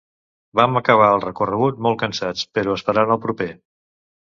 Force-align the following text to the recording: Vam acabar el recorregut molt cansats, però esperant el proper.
Vam 0.59 0.79
acabar 0.79 1.09
el 1.17 1.21
recorregut 1.25 1.85
molt 1.87 2.01
cansats, 2.05 2.49
però 2.59 2.77
esperant 2.81 3.17
el 3.19 3.23
proper. 3.29 3.53